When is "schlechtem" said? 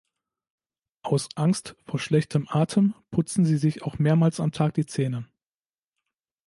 1.99-2.47